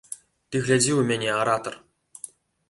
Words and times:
Ты 0.49 0.55
глядзі 0.67 0.89
ў 0.95 1.01
мяне, 1.11 1.29
аратар! 1.43 1.75